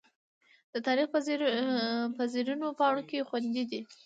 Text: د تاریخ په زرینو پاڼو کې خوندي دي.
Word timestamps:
د 0.73 0.75
تاریخ 0.87 1.07
په 2.17 2.23
زرینو 2.33 2.67
پاڼو 2.79 3.01
کې 3.09 3.25
خوندي 3.27 3.63
دي. 3.71 3.81